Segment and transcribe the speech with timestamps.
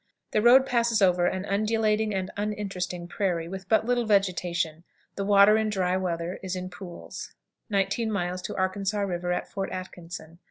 [0.31, 4.83] The road passes over an undulating and uninteresting prairie, with but little vegetation.
[5.15, 7.35] The water in dry weather is in pools.
[7.69, 8.11] 19.
[8.55, 10.39] Arkansas River, at Fort Atkinson.